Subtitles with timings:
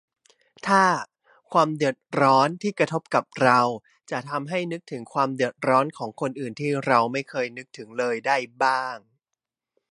[0.67, 0.85] ถ้า
[1.51, 3.59] 'ความเดือดร้อน' ที่กระทบกับเรา
[4.11, 8.97] จะทำให้นึกถึงความเดือดร้อนของคนอื่นที่เราไม่เคยนึกถึงเลยได้บ้าง